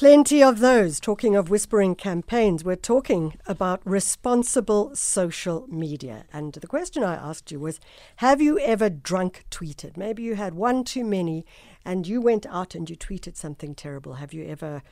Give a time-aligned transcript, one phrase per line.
[0.00, 0.98] Plenty of those.
[0.98, 6.24] Talking of whispering campaigns, we're talking about responsible social media.
[6.32, 7.80] And the question I asked you was
[8.16, 9.98] Have you ever drunk tweeted?
[9.98, 11.44] Maybe you had one too many
[11.84, 14.14] and you went out and you tweeted something terrible.
[14.14, 14.82] Have you ever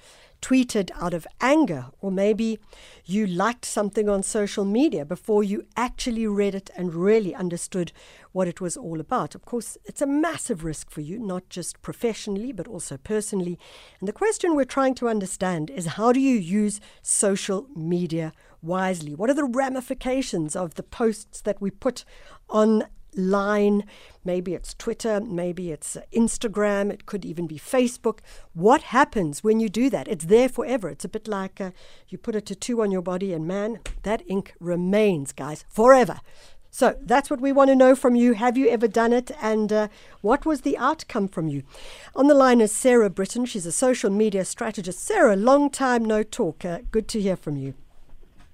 [0.40, 1.86] tweeted out of anger?
[2.00, 2.58] Or maybe
[3.04, 7.92] you liked something on social media before you actually read it and really understood
[8.32, 9.34] what it was all about.
[9.34, 13.58] Of course, it's a massive risk for you, not just professionally, but also personally.
[14.00, 19.14] And the question we're trying to understand is how do you use social media wisely?
[19.14, 22.04] What are the ramifications of the posts that we put
[22.48, 22.84] on
[23.14, 23.84] line.
[24.24, 28.18] Maybe it's Twitter, maybe it's uh, Instagram, it could even be Facebook.
[28.52, 30.08] What happens when you do that?
[30.08, 30.88] It's there forever.
[30.88, 31.70] It's a bit like uh,
[32.08, 36.20] you put a tattoo on your body, and man, that ink remains, guys, forever.
[36.70, 38.34] So that's what we want to know from you.
[38.34, 39.30] Have you ever done it?
[39.40, 39.88] And uh,
[40.20, 41.62] what was the outcome from you?
[42.14, 43.46] On the line is Sarah Britten.
[43.46, 45.00] She's a social media strategist.
[45.00, 46.64] Sarah, long time no talk.
[46.64, 47.74] Uh, good to hear from you.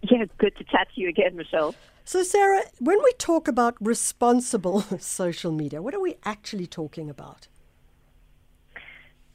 [0.03, 1.75] Yeah, good to chat to you again, Michelle.
[2.06, 7.48] So, Sarah, when we talk about responsible social media, what are we actually talking about?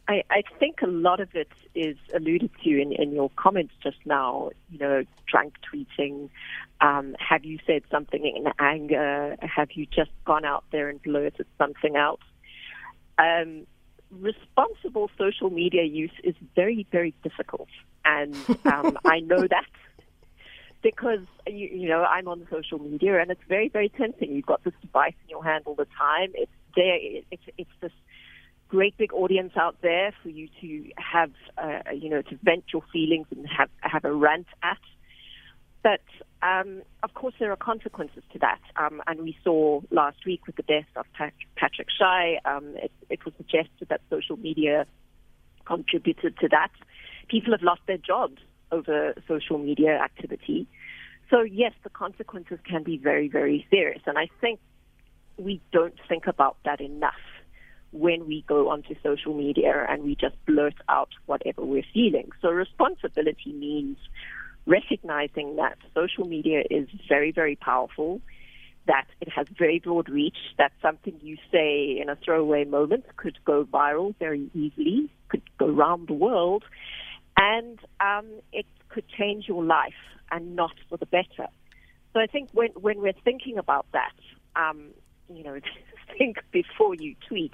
[0.07, 3.97] I, I think a lot of it is alluded to in, in your comments just
[4.05, 4.51] now.
[4.69, 6.29] You know, drunk tweeting.
[6.79, 9.35] Um, have you said something in anger?
[9.41, 12.21] Have you just gone out there and blurted something out?
[13.17, 13.65] Um,
[14.11, 17.69] responsible social media use is very, very difficult.
[18.05, 19.65] And um, I know that
[20.81, 24.31] because you, you know I'm on social media and it's very very tempting.
[24.31, 26.31] You've got this device in your hand all the time.
[26.35, 26.97] It's there.
[27.31, 27.91] It's it's this
[28.69, 32.83] great big audience out there for you to have uh, you know to vent your
[32.93, 34.77] feelings and have have a rant at.
[35.81, 36.01] But
[36.41, 40.57] um, of course, there are consequences to that, um, and we saw last week with
[40.57, 41.05] the death of
[41.55, 42.37] Patrick Shai.
[42.43, 44.85] Um, it, it was suggested that social media
[45.65, 46.71] contributed to that.
[47.29, 48.39] People have lost their jobs
[48.71, 50.67] over social media activity.
[51.29, 54.01] So, yes, the consequences can be very, very serious.
[54.05, 54.59] And I think
[55.37, 57.13] we don't think about that enough
[57.91, 62.29] when we go onto social media and we just blurt out whatever we're feeling.
[62.41, 63.97] So, responsibility means
[64.65, 68.21] recognizing that social media is very, very powerful,
[68.87, 73.37] that it has very broad reach, that something you say in a throwaway moment could
[73.45, 76.63] go viral very easily, could go around the world
[77.39, 79.93] and um, it could change your life
[80.31, 81.47] and not for the better.
[82.13, 84.13] So I think when when we're thinking about that,
[84.55, 84.89] um,
[85.33, 85.59] you know,
[86.17, 87.53] think before you tweet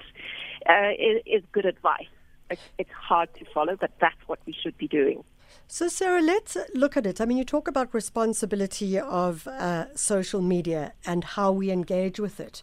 [0.68, 2.08] uh, is, is good advice.
[2.50, 5.24] It's, it's hard to follow, but that's what we should be doing.
[5.68, 7.20] So, Sarah, let's look at it.
[7.20, 12.38] I mean, you talk about responsibility of uh, social media and how we engage with
[12.38, 12.62] it.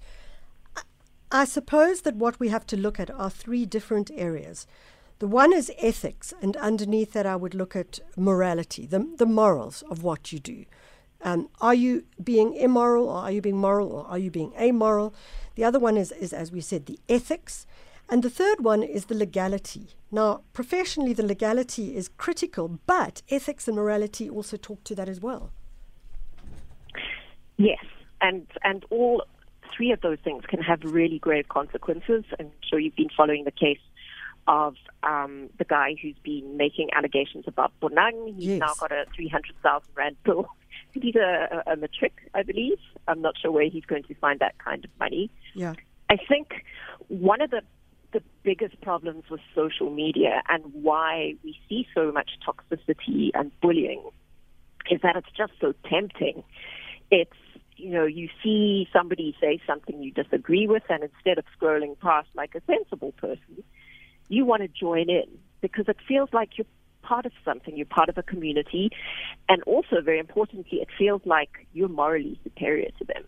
[1.31, 4.67] I suppose that what we have to look at are three different areas.
[5.23, 9.81] The one is ethics, and underneath that, I would look at morality, the, the morals
[9.89, 10.65] of what you do.
[11.21, 15.15] Um, are you being immoral, or are you being moral, or are you being amoral?
[15.55, 17.65] The other one is, is, as we said, the ethics.
[18.09, 19.91] And the third one is the legality.
[20.11, 25.21] Now, professionally, the legality is critical, but ethics and morality also talk to that as
[25.21, 25.51] well.
[27.55, 27.85] Yes,
[28.19, 29.23] and and all
[29.73, 32.25] three of those things can have really grave consequences.
[32.37, 33.79] I'm sure you've been following the case
[34.47, 38.35] of um, the guy who's been making allegations about Bonang.
[38.35, 38.59] He's yes.
[38.59, 40.47] now got a 300,000 Rand bill.
[40.93, 42.77] He's a, a, a matric, I believe.
[43.07, 45.31] I'm not sure where he's going to find that kind of money.
[45.55, 45.73] Yeah.
[46.09, 46.63] I think
[47.07, 47.61] one of the
[48.11, 54.03] the biggest problems with social media and why we see so much toxicity and bullying
[54.91, 56.43] is that it's just so tempting.
[57.09, 57.33] It's
[57.75, 62.29] you know, you see somebody say something you disagree with, and instead of scrolling past
[62.35, 63.63] like a sensible person,
[64.29, 65.25] you want to join in
[65.61, 66.67] because it feels like you're
[67.01, 68.89] part of something, you're part of a community,
[69.49, 73.23] and also, very importantly, it feels like you're morally superior to them.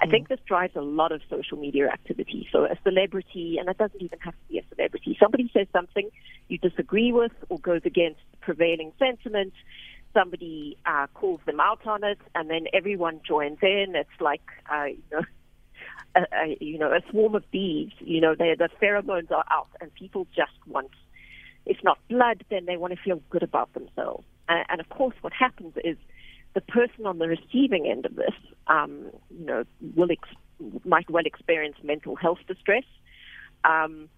[0.00, 0.10] I mm.
[0.10, 2.48] think this drives a lot of social media activity.
[2.52, 6.08] So, a celebrity, and it doesn't even have to be a celebrity, somebody says something
[6.48, 9.52] you disagree with or goes against prevailing sentiment,
[10.14, 13.94] somebody uh, calls them out on it, and then everyone joins in.
[13.94, 14.42] It's like,
[14.72, 15.22] uh, you know,
[16.14, 17.92] a, a, you know, a swarm of bees.
[18.00, 20.90] You know, the pheromones are out, and people just want,
[21.66, 24.24] if not blood, then they want to feel good about themselves.
[24.48, 25.96] And, and of course, what happens is
[26.54, 28.34] the person on the receiving end of this,
[28.66, 29.64] um, you know,
[29.94, 32.84] will ex- might well experience mental health distress,
[33.64, 34.08] um,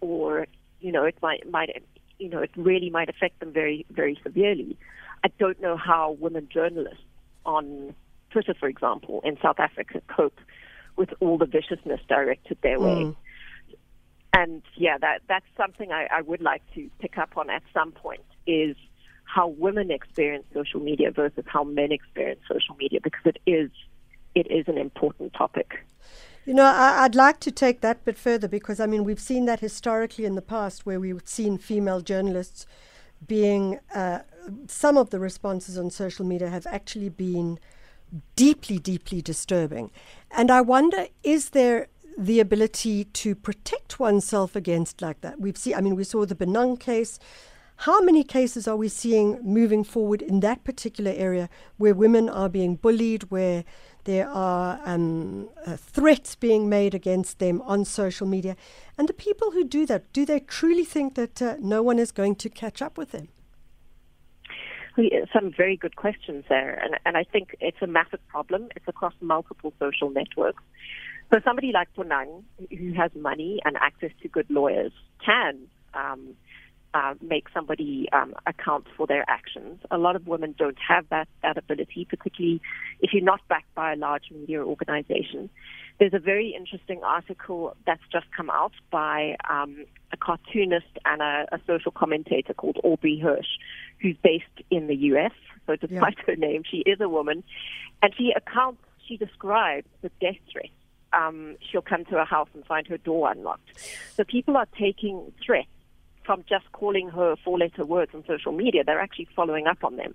[0.00, 0.46] or
[0.80, 1.82] you know, it might might
[2.18, 4.76] you know, it really might affect them very very severely.
[5.24, 7.02] I don't know how women journalists
[7.46, 7.94] on
[8.30, 10.38] Twitter, for example, in South Africa cope
[10.96, 13.04] with all the viciousness directed their way.
[13.04, 13.16] Mm.
[14.34, 17.92] and yeah, that that's something I, I would like to pick up on at some
[17.92, 18.76] point is
[19.24, 23.70] how women experience social media versus how men experience social media because it is
[24.34, 25.84] it is an important topic.
[26.44, 29.46] You know, I, would like to take that bit further because I mean we've seen
[29.46, 32.66] that historically in the past where we've seen female journalists
[33.26, 34.20] being uh,
[34.66, 37.58] some of the responses on social media have actually been
[38.36, 39.90] deeply, deeply disturbing.
[40.30, 45.40] And I wonder, is there the ability to protect oneself against like that?
[45.40, 47.18] We've seen, I mean, we saw the Bonang case.
[47.78, 52.48] How many cases are we seeing moving forward in that particular area where women are
[52.48, 53.64] being bullied, where
[54.04, 58.56] there are um, uh, threats being made against them on social media?
[58.96, 62.12] And the people who do that, do they truly think that uh, no one is
[62.12, 63.28] going to catch up with them?
[65.32, 68.68] Some very good questions there, and, and I think it's a massive problem.
[68.76, 70.62] It's across multiple social networks.
[71.32, 74.92] So somebody like Bonang, who has money and access to good lawyers,
[75.24, 75.58] can
[75.94, 76.34] um,
[76.94, 79.80] uh, make somebody um, account for their actions.
[79.90, 82.62] A lot of women don't have that, that ability, particularly
[83.00, 85.50] if you're not backed by a large media organization.
[85.98, 91.46] There's a very interesting article that's just come out by um, a cartoonist and a,
[91.52, 93.58] a, social commentator called Aubrey Hirsch,
[94.00, 95.32] who's based in the U.S.
[95.66, 96.24] So despite yeah.
[96.26, 97.42] her name, she is a woman,
[98.02, 100.68] and she accounts, she describes the death threats.
[101.12, 103.78] Um, she'll come to a house and find her door unlocked.
[104.16, 105.68] So people are taking threats
[106.24, 108.82] from just calling her four-letter words on social media.
[108.84, 110.14] They're actually following up on them,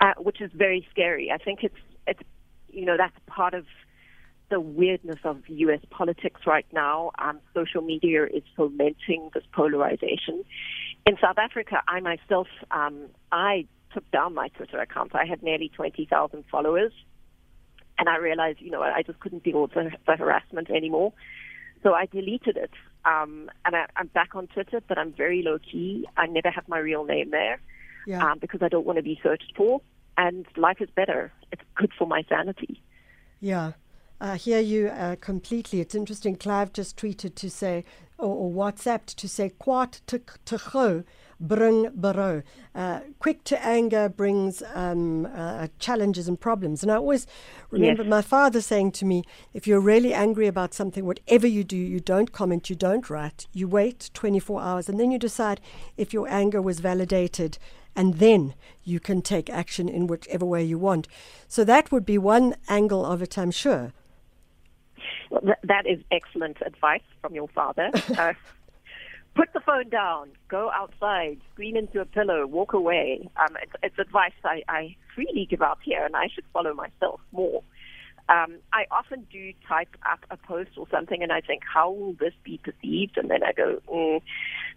[0.00, 1.30] uh, which is very scary.
[1.32, 1.74] I think it's
[2.06, 2.20] it's
[2.68, 3.66] you know that's part of
[4.50, 5.80] the weirdness of U.S.
[5.90, 7.12] politics right now.
[7.18, 10.44] Um, social media is fomenting this polarization.
[11.06, 15.14] In South Africa, I myself, um, I took down my Twitter account.
[15.14, 16.92] I had nearly 20,000 followers.
[17.98, 21.12] And I realized, you know, I just couldn't deal with the, the harassment anymore.
[21.82, 22.70] So I deleted it.
[23.04, 26.06] Um, and I, I'm back on Twitter, but I'm very low key.
[26.16, 27.60] I never have my real name there
[28.06, 28.32] yeah.
[28.32, 29.80] um, because I don't want to be searched for.
[30.18, 31.32] And life is better.
[31.52, 32.82] It's good for my sanity.
[33.40, 33.72] Yeah.
[34.20, 35.80] I hear you uh, completely.
[35.80, 36.36] It's interesting.
[36.36, 37.84] Clive just tweeted to say,
[38.18, 40.58] or, or WhatsApped to say, "Quat to to
[41.40, 42.42] bring baro."
[42.74, 46.82] Uh, quick to anger brings um, uh, challenges and problems.
[46.82, 47.26] And I always
[47.70, 48.10] remember yes.
[48.10, 52.00] my father saying to me, "If you're really angry about something, whatever you do, you
[52.00, 55.60] don't comment, you don't write, you wait 24 hours, and then you decide
[55.96, 57.58] if your anger was validated."
[57.96, 58.54] and then
[58.84, 61.08] you can take action in whichever way you want.
[61.48, 63.92] So that would be one angle of it, I'm sure.
[65.30, 67.90] Well, th- that is excellent advice from your father.
[68.18, 68.34] Uh,
[69.34, 73.28] put the phone down, go outside, scream into a pillow, walk away.
[73.36, 77.20] Um, it's, it's, advice I, I, freely give out here, and I should follow myself
[77.32, 77.62] more.
[78.28, 82.12] Um, I often do type up a post or something, and I think, how will
[82.12, 83.16] this be perceived?
[83.16, 84.20] And then I go, mm,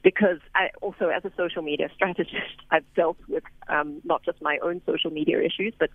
[0.03, 4.57] because I also, as a social media strategist, I've dealt with um, not just my
[4.63, 5.89] own social media issues, but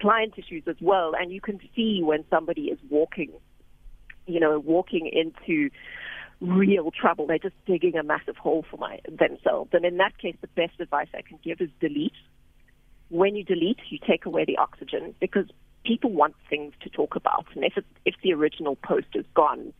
[0.00, 1.12] client issues as well.
[1.18, 3.32] And you can see when somebody is walking
[4.26, 5.70] you know, walking into
[6.40, 7.26] real trouble.
[7.26, 9.70] They're just digging a massive hole for my, themselves.
[9.72, 12.12] And in that case, the best advice I can give is delete.
[13.08, 15.46] When you delete, you take away the oxygen because
[15.84, 17.46] people want things to talk about.
[17.54, 19.72] And if, it, if the original post is gone,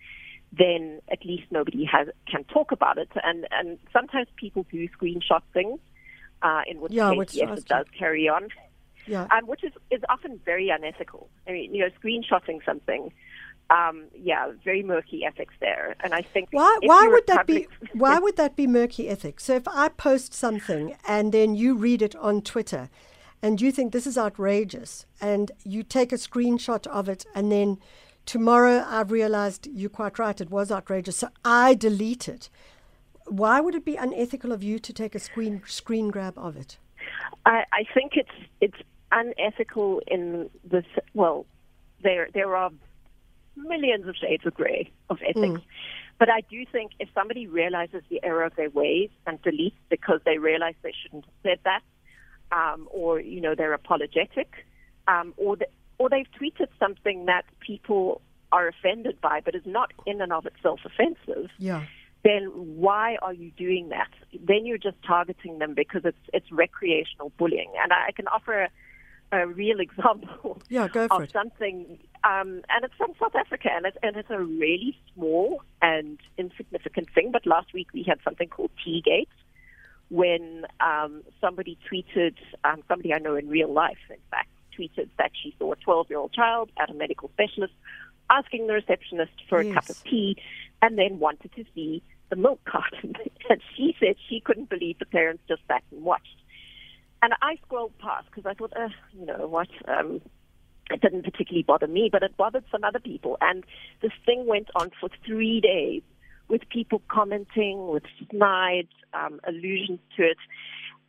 [0.52, 3.10] then at least nobody has can talk about it.
[3.22, 5.78] And and sometimes people do screenshot things,
[6.42, 8.48] uh, in which yeah, case which yes, it does carry on.
[9.06, 9.26] Yeah.
[9.30, 11.28] Um, which is, is often very unethical.
[11.48, 13.12] I mean, you know, screenshotting something
[13.70, 15.94] um, yeah, very murky ethics there.
[16.00, 19.44] And I think why why would that be why would that be murky ethics?
[19.44, 22.90] So if I post something and then you read it on Twitter,
[23.42, 27.78] and you think this is outrageous, and you take a screenshot of it, and then
[28.26, 32.50] tomorrow I've realized you're quite right, it was outrageous, so I delete it.
[33.26, 36.78] Why would it be unethical of you to take a screen screen grab of it?
[37.46, 40.84] I, I think it's it's unethical in this.
[41.14, 41.46] Well,
[42.02, 42.72] there there are
[43.68, 45.60] millions of shades of gray of ethics.
[45.60, 45.62] Mm.
[46.18, 50.20] But I do think if somebody realizes the error of their ways and deletes because
[50.26, 51.82] they realize they shouldn't have said that,
[52.52, 54.52] um, or you know they're apologetic,
[55.08, 55.66] um, or the,
[55.98, 58.20] or they've tweeted something that people
[58.52, 61.50] are offended by, but is not in and of itself offensive.
[61.58, 61.84] Yeah.
[62.22, 64.10] Then why are you doing that?
[64.46, 67.72] Then you're just targeting them because it's it's recreational bullying.
[67.82, 68.68] And I, I can offer
[69.32, 71.32] a, real example yeah, go for of it.
[71.32, 76.18] something, um, and it's from South Africa, and it's, and it's a really small and
[76.38, 77.30] insignificant thing.
[77.32, 79.28] But last week we had something called Teagate,
[80.10, 82.34] when um, somebody tweeted,
[82.64, 86.32] um, somebody I know in real life, in fact, tweeted that she saw a 12-year-old
[86.32, 87.72] child at a medical specialist
[88.28, 89.70] asking the receptionist for yes.
[89.70, 90.36] a cup of tea,
[90.82, 93.14] and then wanted to see the milk carton,
[93.50, 96.39] and she said she couldn't believe the parents just sat and watched.
[97.22, 100.20] And I scrolled past because I thought, uh, you know what, um,
[100.90, 103.36] it didn't particularly bother me, but it bothered some other people.
[103.40, 103.64] And
[104.02, 106.02] this thing went on for three days
[106.48, 110.38] with people commenting, with snide um, allusions to it.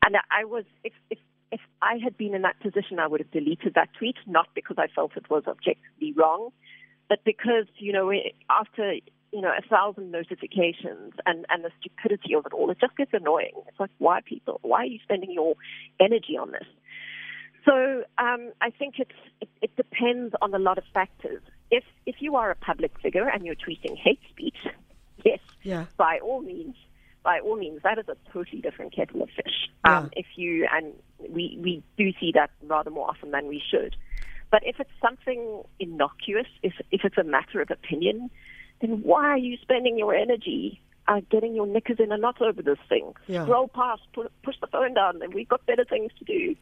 [0.06, 1.18] And I was, if, if,
[1.52, 4.78] if I had been in that position, I would have deleted that tweet, not because
[4.80, 6.50] I felt it was objectively wrong,
[7.10, 8.12] but because, you know,
[8.50, 8.96] after,
[9.32, 13.12] you know, a thousand notifications and, and the stupidity of it all, it just gets
[13.14, 13.54] annoying.
[13.68, 15.56] It's like, why people, why are you spending your
[16.00, 16.68] energy on this?
[17.66, 21.42] So um, I think it's, it, it depends on a lot of factors.
[21.70, 24.58] If if you are a public figure and you're tweeting hate speech,
[25.24, 25.86] yes, yeah.
[25.96, 26.76] by all means,
[27.24, 29.70] by all means, that is a totally different kettle of fish.
[29.86, 30.00] Yeah.
[30.00, 30.94] Um, if you and
[31.30, 33.96] we we do see that rather more often than we should.
[34.52, 38.30] But if it's something innocuous, if if it's a matter of opinion,
[38.82, 42.62] then why are you spending your energy uh, getting your knickers in a knot over
[42.62, 43.14] this thing?
[43.28, 43.46] Yeah.
[43.46, 46.56] Roll past, push, push the phone down, and we've got better things to do.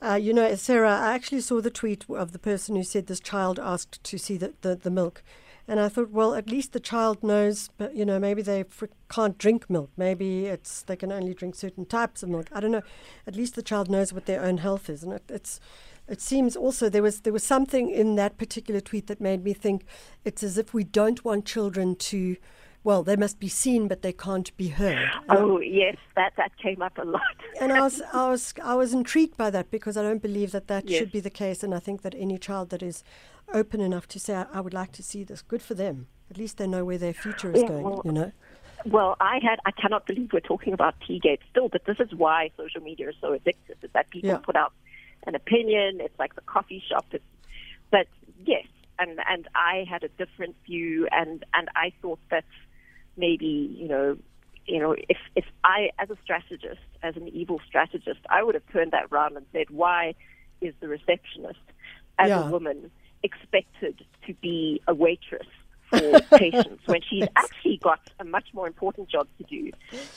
[0.00, 3.20] Uh, you know, Sarah, I actually saw the tweet of the person who said this
[3.20, 5.24] child asked to see the, the, the milk.
[5.66, 8.86] And I thought, well, at least the child knows, but you know, maybe they fr-
[9.10, 9.90] can't drink milk.
[9.98, 12.46] Maybe it's they can only drink certain types of milk.
[12.52, 12.82] I don't know.
[13.26, 15.60] At least the child knows what their own health is, and it, it's.
[16.08, 19.52] It seems also there was there was something in that particular tweet that made me
[19.52, 19.84] think
[20.24, 22.36] it's as if we don't want children to
[22.84, 25.10] well, they must be seen, but they can't be heard.
[25.28, 27.36] Oh yes, that that came up a lot.
[27.60, 30.68] and I was I was I was intrigued by that because I don't believe that
[30.68, 30.98] that yes.
[30.98, 33.04] should be the case, and I think that any child that is
[33.52, 36.06] open enough to say I, I, would like to see this, good for them.
[36.30, 37.82] At least they know where their future is yeah, going.
[37.82, 38.32] Well, you know.
[38.86, 42.50] Well, I had I cannot believe we're talking about Teagate still, but this is why
[42.56, 43.82] social media is so addictive.
[43.82, 44.38] Is that people yeah.
[44.38, 44.72] put out
[45.26, 46.00] an opinion?
[46.00, 47.06] It's like the coffee shop.
[47.12, 47.24] It's,
[47.90, 48.06] but
[48.44, 48.66] yes,
[48.98, 52.44] and and I had a different view, and and I thought that
[53.18, 54.16] maybe you know
[54.66, 58.66] you know if if I as a strategist as an evil strategist I would have
[58.72, 60.14] turned that round and said why
[60.60, 61.58] is the receptionist
[62.18, 62.46] as yeah.
[62.46, 62.90] a woman
[63.22, 65.46] expected to be a waitress
[65.90, 69.72] for patients when she's actually got a much more important job to do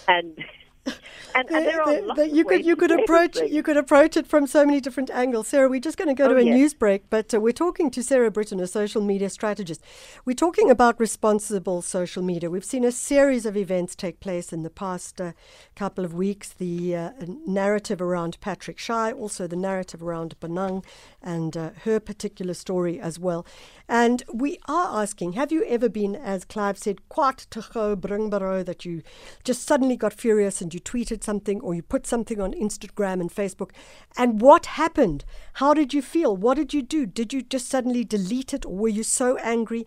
[0.08, 0.38] and
[1.36, 4.66] and, and the, the, you could you could approach you could approach it from so
[4.66, 5.50] many different angles.
[5.50, 6.56] Sarah, we're just going to go oh, to a yes.
[6.56, 9.82] news break, but uh, we're talking to Sarah Britten, a social media strategist.
[10.26, 12.50] We're talking about responsible social media.
[12.50, 15.34] We've seen a series of events take place in the past uh,
[15.76, 16.50] couple of weeks.
[16.50, 17.12] The uh,
[17.46, 20.84] narrative around Patrick Shai, also the narrative around Bonang
[21.22, 23.46] and uh, her particular story as well.
[23.88, 28.86] And we are asking, have you ever been, as Clive said, quite to bring that
[28.86, 29.04] you
[29.44, 33.30] just suddenly got furious and you tweeted something or you put something on Instagram and
[33.30, 33.72] Facebook.
[34.18, 35.24] And what happened?
[35.54, 36.36] How did you feel?
[36.36, 37.06] What did you do?
[37.06, 39.86] Did you just suddenly delete it or were you so angry?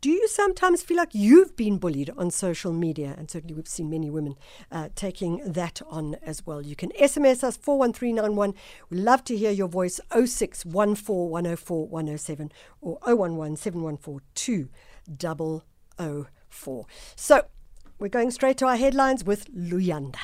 [0.00, 3.14] Do you sometimes feel like you've been bullied on social media?
[3.16, 4.36] And certainly we've seen many women
[4.70, 6.62] uh, taking that on as well.
[6.62, 8.54] You can SMS us 41391.
[8.90, 13.56] We'd love to hear your voice 0614104107 or 011
[17.16, 17.46] So
[17.98, 20.16] we're going straight to our headlines with Luyanda.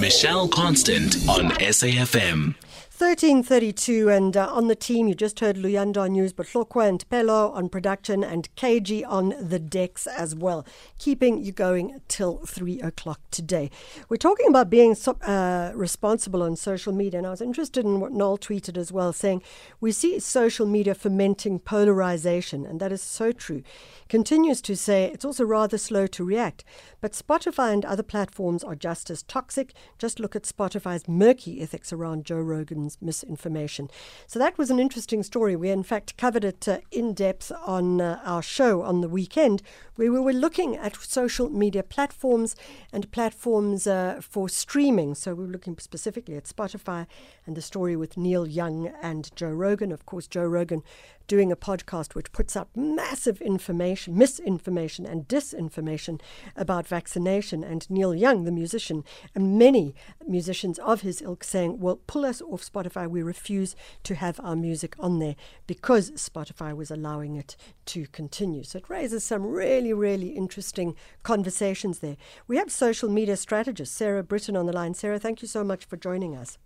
[0.00, 2.54] Michelle Constant on SAFM.
[2.98, 7.50] 1332 and uh, on the team you just heard Luyanda news but Hlokwa and Pelo
[7.50, 10.64] on production and KG on the decks as well
[10.98, 13.70] keeping you going till 3 o'clock today.
[14.08, 18.00] We're talking about being so, uh, responsible on social media and I was interested in
[18.00, 19.42] what Noel tweeted as well saying
[19.78, 23.62] we see social media fermenting polarization and that is so true.
[24.08, 26.64] Continues to say it's also rather slow to react.
[27.02, 29.74] But Spotify and other platforms are just as toxic.
[29.98, 33.88] Just look at Spotify's murky ethics around Joe Rogan misinformation.
[34.26, 35.56] So that was an interesting story.
[35.56, 39.62] We, in fact, covered it uh, in depth on uh, our show on the weekend,
[39.96, 42.54] where we were looking at social media platforms
[42.92, 45.14] and platforms uh, for streaming.
[45.14, 47.06] So we were looking specifically at Spotify
[47.46, 49.92] and the story with Neil Young and Joe Rogan.
[49.92, 50.82] Of course, Joe Rogan
[51.26, 56.20] doing a podcast which puts up massive information, misinformation, and disinformation
[56.54, 57.64] about vaccination.
[57.64, 59.94] And Neil Young, the musician, and many
[60.26, 63.08] musicians of his ilk saying, Well, pull us off Spotify.
[63.08, 67.56] We refuse to have our music on there because Spotify was allowing it
[67.86, 68.62] to continue.
[68.62, 72.16] So it raises some really, really interesting conversations there.
[72.46, 74.94] We have social media strategist Sarah Britten on the line.
[74.94, 76.58] Sarah, thank you so much for joining us.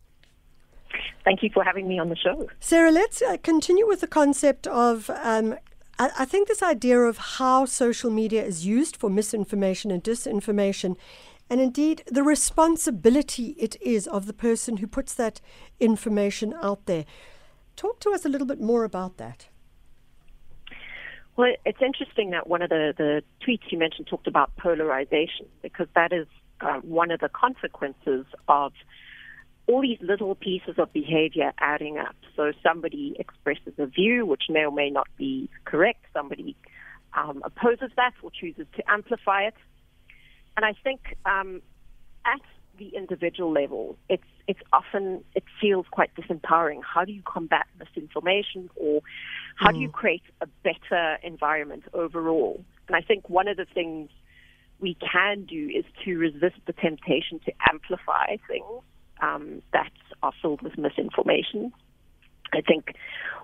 [1.25, 2.49] Thank you for having me on the show.
[2.59, 5.11] Sarah, let's uh, continue with the concept of.
[5.11, 5.57] Um,
[6.02, 10.97] I think this idea of how social media is used for misinformation and disinformation,
[11.50, 15.40] and indeed the responsibility it is of the person who puts that
[15.80, 17.04] information out there.
[17.76, 19.49] Talk to us a little bit more about that.
[21.37, 25.88] Well, it's interesting that one of the, the tweets you mentioned talked about polarization because
[25.95, 26.26] that is
[26.61, 28.73] uh, one of the consequences of
[29.66, 32.16] all these little pieces of behavior adding up.
[32.37, 36.04] So somebody expresses a view which may or may not be correct.
[36.12, 36.57] Somebody
[37.16, 39.54] um, opposes that or chooses to amplify it.
[40.61, 41.62] And I think um,
[42.26, 42.43] at
[42.79, 46.81] the individual level, it's it's often it feels quite disempowering.
[46.85, 49.00] How do you combat misinformation, or
[49.57, 49.75] how mm.
[49.76, 49.93] do you mm.
[49.93, 52.62] create a better environment overall?
[52.88, 54.11] And I think one of the things
[54.81, 58.83] we can do is to resist the temptation to amplify things
[59.23, 61.73] um, that are filled with misinformation.
[62.52, 62.97] I think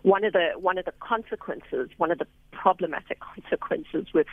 [0.02, 4.26] one of the one of the consequences, one of the problematic consequences with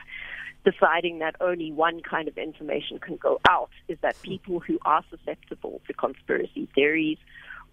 [0.63, 5.03] deciding that only one kind of information can go out is that people who are
[5.09, 7.17] susceptible to conspiracy theories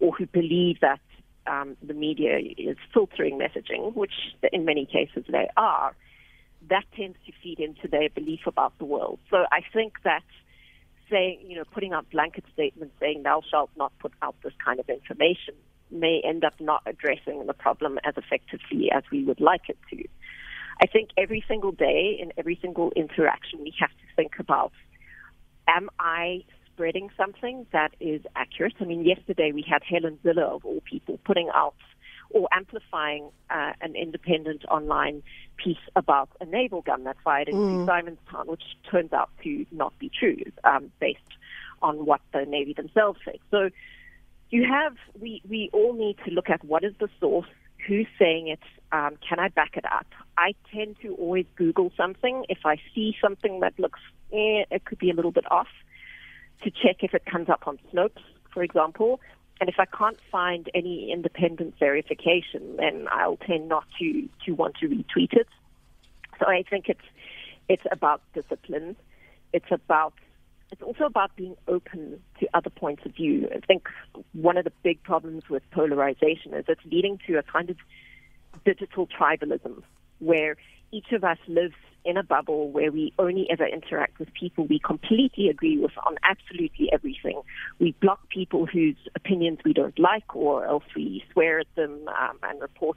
[0.00, 1.00] or who believe that
[1.46, 4.14] um, the media is filtering messaging, which
[4.52, 5.94] in many cases they are,
[6.68, 9.18] that tends to feed into their belief about the world.
[9.30, 10.22] So I think that
[11.10, 14.78] saying, you know, putting out blanket statements saying thou shalt not put out this kind
[14.78, 15.54] of information
[15.90, 20.04] may end up not addressing the problem as effectively as we would like it to.
[20.80, 24.72] I think every single day in every single interaction we have to think about
[25.68, 28.74] am I spreading something that is accurate?
[28.80, 31.74] I mean, yesterday we had Helen Zille, of all people, putting out
[32.30, 35.22] or amplifying uh, an independent online
[35.62, 37.86] piece about a naval gun that fired into mm.
[37.86, 41.18] Simonstown, which turns out to not be true, um, based
[41.82, 43.38] on what the Navy themselves said.
[43.50, 43.70] So
[44.50, 47.48] you have, we, we all need to look at what is the source,
[47.86, 48.60] who's saying it,
[48.92, 50.06] um, can I back it up?
[50.40, 52.46] I tend to always Google something.
[52.48, 54.00] If I see something that looks,
[54.32, 55.68] eh, it could be a little bit off,
[56.62, 59.20] to check if it comes up on Snopes, for example.
[59.60, 64.76] And if I can't find any independent verification, then I'll tend not to, to want
[64.76, 65.48] to retweet it.
[66.38, 67.08] So I think it's
[67.68, 68.96] it's about discipline.
[69.52, 70.14] It's about
[70.72, 73.46] it's also about being open to other points of view.
[73.54, 73.88] I think
[74.32, 77.76] one of the big problems with polarization is it's leading to a kind of
[78.64, 79.82] digital tribalism
[80.20, 80.56] where
[80.92, 84.78] each of us lives in a bubble where we only ever interact with people we
[84.78, 87.42] completely agree with on absolutely everything.
[87.78, 92.38] We block people whose opinions we don't like, or else we swear at them um,
[92.42, 92.96] and report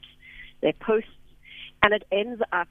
[0.62, 1.10] their posts.
[1.82, 2.70] And it ends up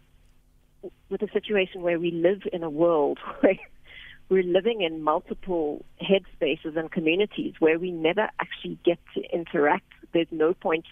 [1.11, 3.59] with a situation where we live in a world where
[4.33, 9.93] we're living in multiple headspaces and communities where we never actually get to interact.
[10.13, 10.87] There's no point,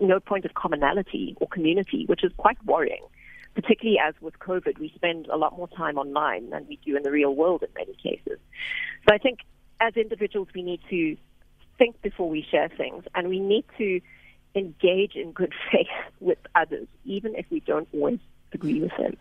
[0.00, 3.04] no point of commonality or community, which is quite worrying
[3.54, 7.02] particularly as with COVID, we spend a lot more time online than we do in
[7.02, 8.38] the real world in many cases.
[9.08, 9.38] So I think
[9.80, 11.16] as individuals, we need to
[11.78, 14.00] think before we share things, and we need to
[14.54, 15.86] engage in good faith
[16.20, 18.18] with others, even if we don't always
[18.52, 19.16] agree with them.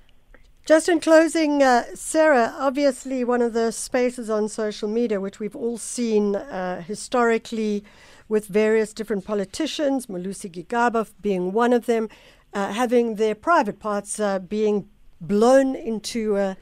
[0.65, 5.55] Just in closing, uh, Sarah, obviously one of the spaces on social media which we've
[5.55, 7.83] all seen uh, historically
[8.27, 12.09] with various different politicians, Malusi Gigaba being one of them,
[12.51, 14.89] uh, having their private parts uh, being
[15.21, 16.57] blown into a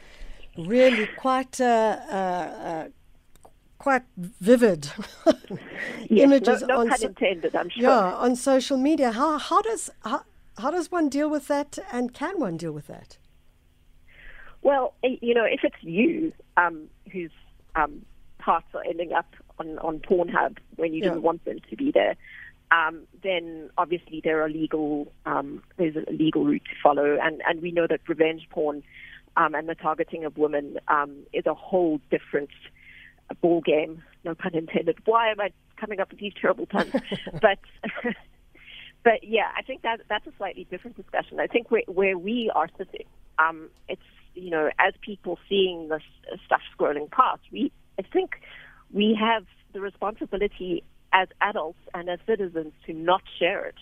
[0.57, 2.87] really quite uh, uh, uh
[3.79, 4.91] quite vivid
[6.09, 7.83] yes, images no, no on intended, I'm sure.
[7.83, 9.13] Yeah, on social media.
[9.13, 10.23] How how does how,
[10.57, 13.17] how does one deal with that, and can one deal with that?
[14.63, 17.31] Well, you know, if it's you um, whose
[17.75, 18.05] um,
[18.39, 21.09] parts are ending up on, on Pornhub when you yeah.
[21.09, 22.15] didn't want them to be there,
[22.71, 27.61] um, then obviously there are legal um, there's a legal route to follow, and, and
[27.61, 28.83] we know that revenge porn
[29.35, 32.49] um, and the targeting of women um, is a whole different
[33.41, 34.01] ball game.
[34.23, 34.97] No pun intended.
[35.05, 36.93] Why am I coming up with these terrible puns?
[37.41, 37.59] but
[39.03, 41.39] but yeah, I think that that's a slightly different discussion.
[41.39, 43.05] I think where where we are sitting,
[43.37, 44.01] um, it's
[44.35, 46.03] you know as people seeing this
[46.45, 48.31] stuff scrolling past, we I think
[48.91, 53.75] we have the responsibility as adults and as citizens to not share it.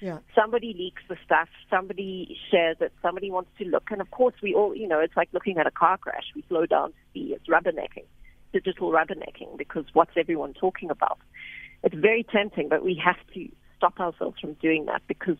[0.00, 0.18] Yeah.
[0.34, 3.84] Somebody leaks the stuff, somebody shares it, somebody wants to look.
[3.90, 6.24] And of course, we all, you know, it's like looking at a car crash.
[6.34, 8.04] We slow down to see it's rubbernecking,
[8.52, 11.18] digital rubbernecking, because what's everyone talking about?
[11.82, 15.38] It's very tempting, but we have to stop ourselves from doing that because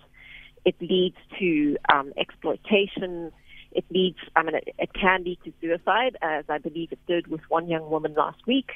[0.65, 3.33] it leads to um, exploitation.
[3.77, 7.29] It leads, I mean, it, it can lead to suicide, as I believe it did
[7.29, 8.71] with one young woman last week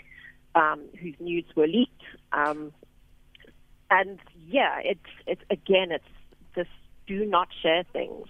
[0.54, 2.02] um, whose nudes were leaked.
[2.32, 2.72] Um,
[3.90, 6.04] and yeah, it's it's again, it's
[6.54, 6.66] this
[7.06, 8.26] do not share things.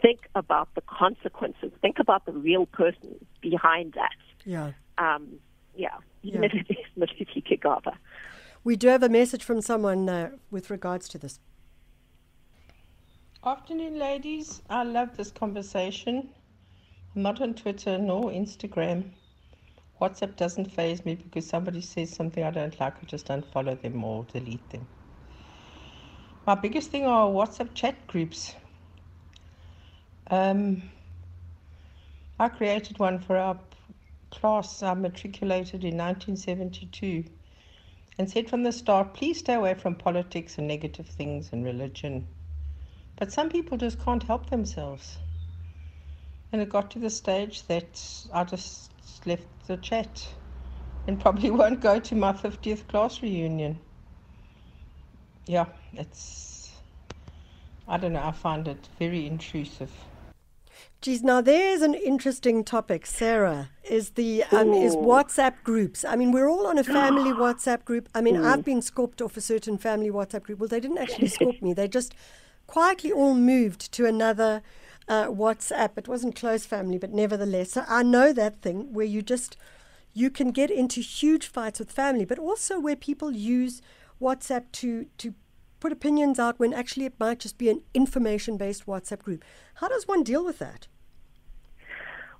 [0.00, 1.72] Think about the consequences.
[1.80, 4.10] Think about the real person behind that.
[4.44, 4.72] Yeah.
[4.98, 5.38] Um,
[5.74, 5.96] yeah.
[6.22, 6.48] Even yeah.
[6.52, 7.94] if it is Malusi Gigaba.
[8.64, 11.40] We do have a message from someone uh, with regards to this.
[13.44, 14.62] Afternoon, ladies.
[14.70, 16.30] I love this conversation.
[17.14, 19.10] I'm not on Twitter nor Instagram.
[20.00, 24.02] WhatsApp doesn't phase me because somebody says something I don't like, I just unfollow them
[24.02, 24.86] or delete them.
[26.46, 28.54] My biggest thing are WhatsApp chat groups.
[30.30, 30.82] Um,
[32.40, 33.60] I created one for our
[34.30, 34.82] class.
[34.82, 37.24] I matriculated in 1972
[38.18, 42.26] and said from the start, please stay away from politics and negative things and religion
[43.16, 45.18] but some people just can't help themselves.
[46.52, 48.00] And it got to the stage that
[48.32, 48.90] I just
[49.24, 50.26] left the chat
[51.06, 53.78] and probably won't go to my 50th class reunion.
[55.46, 56.72] Yeah, it's,
[57.88, 59.90] I don't know, I find it very intrusive.
[61.00, 63.70] Geez, now there's an interesting topic, Sarah.
[63.84, 66.04] Is the um, is WhatsApp groups?
[66.04, 68.08] I mean, we're all on a family WhatsApp group.
[68.14, 70.58] I mean, I've been scorped off a certain family WhatsApp group.
[70.58, 71.74] Well, they didn't actually scorp me.
[71.74, 72.14] They just
[72.66, 74.62] quietly all moved to another
[75.08, 75.96] uh, WhatsApp.
[75.96, 77.72] It wasn't close family, but nevertheless.
[77.72, 79.56] So I know that thing where you just
[80.12, 83.82] you can get into huge fights with family, but also where people use
[84.20, 85.34] WhatsApp to to
[85.78, 89.44] put opinions out when actually it might just be an information based WhatsApp group.
[89.74, 90.88] How does one deal with that?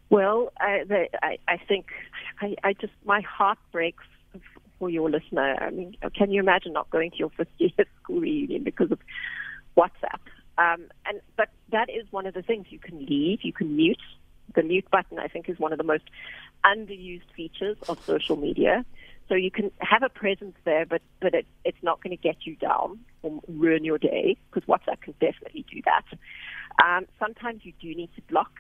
[0.09, 1.87] Well, I, the, I, I think
[2.41, 4.05] I, I just my heart breaks
[4.79, 5.57] for your listener.
[5.61, 8.99] I mean, can you imagine not going to your 50th school reunion because of
[9.77, 10.21] WhatsApp.
[10.59, 14.01] Um, and but that is one of the things you can leave, you can mute.
[14.55, 16.05] The mute button, I think, is one of the most
[16.65, 18.85] underused features of social media.
[19.29, 22.47] So you can have a presence there, but but it, it's not going to get
[22.47, 26.05] you down or ruin your day because WhatsApp can definitely do that.
[26.83, 28.53] Um, sometimes you do need to block.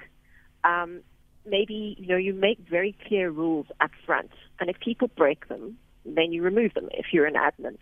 [0.65, 1.03] Um,
[1.47, 5.79] maybe you know you make very clear rules up front, and if people break them,
[6.05, 7.77] then you remove them if you're an admin.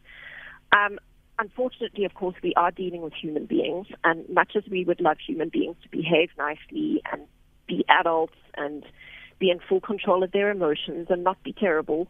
[0.72, 0.98] Um,
[1.38, 5.18] unfortunately, of course, we are dealing with human beings, and much as we would love
[5.24, 7.22] human beings to behave nicely and
[7.66, 8.84] be adults and
[9.38, 12.08] be in full control of their emotions and not be terrible,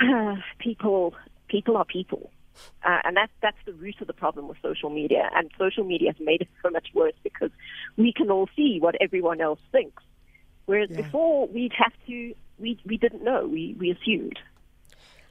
[0.58, 1.14] people
[1.48, 2.30] people are people.
[2.84, 5.28] Uh, and that's that's the root of the problem with social media.
[5.34, 7.50] And social media has made it so much worse because
[7.96, 10.02] we can all see what everyone else thinks.
[10.66, 11.02] Whereas yeah.
[11.02, 14.38] before we'd have to we we didn't know, we, we assumed.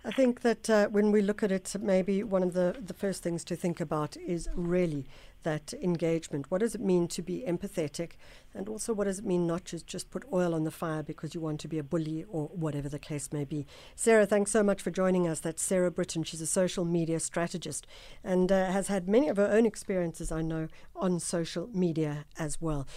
[0.09, 3.21] I think that uh, when we look at it, maybe one of the, the first
[3.21, 5.05] things to think about is really
[5.43, 6.49] that engagement.
[6.49, 8.13] What does it mean to be empathetic?
[8.53, 11.35] And also, what does it mean not to just put oil on the fire because
[11.35, 13.67] you want to be a bully or whatever the case may be?
[13.95, 15.39] Sarah, thanks so much for joining us.
[15.39, 16.23] That's Sarah Britten.
[16.23, 17.85] She's a social media strategist
[18.23, 22.59] and uh, has had many of her own experiences, I know, on social media as
[22.59, 22.87] well.